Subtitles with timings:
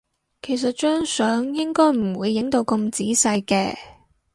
[0.41, 3.75] 其實張相應該唔會影到咁仔細嘅